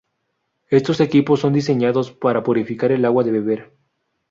Estos 0.71 0.99
equipos 0.99 1.41
son 1.41 1.53
diseñados 1.53 2.11
para 2.11 2.41
purificar 2.41 2.91
el 2.91 3.05
agua 3.05 3.23
de 3.23 3.33
beber. 3.33 3.71